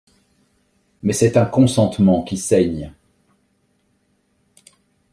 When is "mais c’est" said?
1.03-1.37